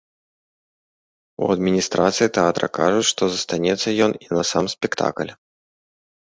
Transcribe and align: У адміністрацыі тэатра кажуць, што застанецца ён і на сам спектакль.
У 1.43 1.49
адміністрацыі 1.55 2.33
тэатра 2.39 2.67
кажуць, 2.79 3.05
што 3.11 3.23
застанецца 3.37 3.89
ён 4.09 4.19
і 4.27 4.33
на 4.37 4.43
сам 4.55 4.65
спектакль. 4.77 5.31